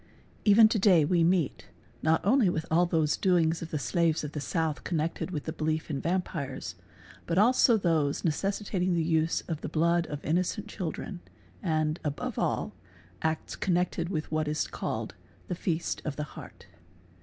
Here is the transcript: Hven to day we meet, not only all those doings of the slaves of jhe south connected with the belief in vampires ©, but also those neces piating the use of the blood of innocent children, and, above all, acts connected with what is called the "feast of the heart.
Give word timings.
Hven 0.47 0.67
to 0.69 0.79
day 0.79 1.05
we 1.05 1.23
meet, 1.23 1.67
not 2.01 2.25
only 2.25 2.49
all 2.71 2.87
those 2.87 3.15
doings 3.15 3.61
of 3.61 3.69
the 3.69 3.77
slaves 3.77 4.23
of 4.23 4.31
jhe 4.31 4.41
south 4.41 4.83
connected 4.83 5.29
with 5.29 5.43
the 5.43 5.53
belief 5.53 5.91
in 5.91 6.01
vampires 6.01 6.73
©, 6.79 6.81
but 7.27 7.37
also 7.37 7.77
those 7.77 8.23
neces 8.23 8.67
piating 8.67 8.95
the 8.95 9.03
use 9.03 9.41
of 9.41 9.61
the 9.61 9.69
blood 9.69 10.07
of 10.07 10.25
innocent 10.25 10.65
children, 10.67 11.19
and, 11.61 11.99
above 12.03 12.39
all, 12.39 12.73
acts 13.21 13.55
connected 13.55 14.09
with 14.09 14.31
what 14.31 14.47
is 14.47 14.65
called 14.65 15.13
the 15.47 15.53
"feast 15.53 16.01
of 16.03 16.15
the 16.15 16.23
heart. 16.33 16.65